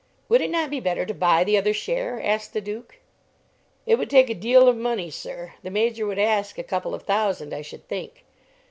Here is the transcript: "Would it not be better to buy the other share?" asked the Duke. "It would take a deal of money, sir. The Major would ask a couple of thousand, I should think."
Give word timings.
"Would 0.29 0.41
it 0.41 0.49
not 0.49 0.71
be 0.71 0.79
better 0.79 1.05
to 1.05 1.13
buy 1.13 1.43
the 1.43 1.59
other 1.59 1.75
share?" 1.75 2.19
asked 2.23 2.53
the 2.53 2.59
Duke. 2.59 2.95
"It 3.85 3.99
would 3.99 4.09
take 4.09 4.31
a 4.31 4.33
deal 4.33 4.67
of 4.67 4.75
money, 4.75 5.11
sir. 5.11 5.53
The 5.61 5.69
Major 5.69 6.07
would 6.07 6.17
ask 6.17 6.57
a 6.57 6.63
couple 6.63 6.95
of 6.95 7.03
thousand, 7.03 7.53
I 7.53 7.61
should 7.61 7.87
think." 7.87 8.23